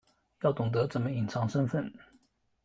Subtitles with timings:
[0.41, 1.93] 要懂得怎么隐藏身份